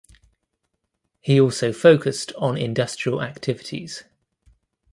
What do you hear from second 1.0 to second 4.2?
He also focused on industrial activities.